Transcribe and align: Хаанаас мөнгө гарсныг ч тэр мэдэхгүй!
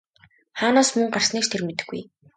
Хаанаас 0.59 0.89
мөнгө 0.95 1.11
гарсныг 1.15 1.43
ч 1.45 1.47
тэр 1.49 1.61
мэдэхгүй! 1.67 2.01